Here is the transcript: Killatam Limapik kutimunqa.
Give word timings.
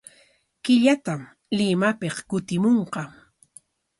Killatam 0.63 1.21
Limapik 1.57 2.15
kutimunqa. 2.29 3.03